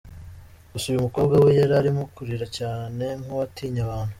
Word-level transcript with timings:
Gusa 0.71 0.85
uyu 0.87 1.05
mukobwa 1.05 1.35
we 1.43 1.49
yari 1.59 1.73
arimo 1.81 2.01
kurira 2.15 2.45
cyane 2.57 3.05
nk’uwatinye 3.21 3.81
abantu. 3.85 4.09